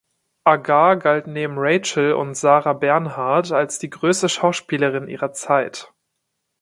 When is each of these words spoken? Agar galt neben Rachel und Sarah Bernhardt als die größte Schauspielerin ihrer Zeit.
Agar 0.45 0.97
galt 0.97 1.27
neben 1.27 1.59
Rachel 1.59 2.13
und 2.13 2.33
Sarah 2.33 2.73
Bernhardt 2.73 3.51
als 3.51 3.77
die 3.77 3.91
größte 3.91 4.29
Schauspielerin 4.29 5.07
ihrer 5.07 5.31
Zeit. 5.31 5.93